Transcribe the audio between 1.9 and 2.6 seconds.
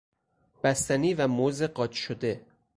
شده